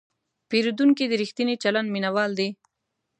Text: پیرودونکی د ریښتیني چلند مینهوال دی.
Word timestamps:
پیرودونکی 0.49 1.05
د 1.07 1.13
ریښتیني 1.21 1.55
چلند 1.63 1.87
مینهوال 1.93 2.31
دی. 2.39 2.49